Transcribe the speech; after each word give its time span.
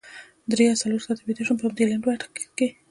درې 0.51 0.63
یا 0.69 0.75
څلور 0.81 1.01
ساعته 1.05 1.21
ویده 1.23 1.43
شوې 1.45 1.51
وم 1.53 1.57
په 1.59 1.65
همدې 1.67 1.83
لنډ 1.89 2.03
وخت 2.05 2.23
کې. 2.57 2.67